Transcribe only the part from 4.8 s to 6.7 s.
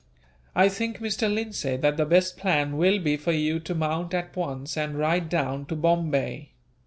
ride down to Bombay.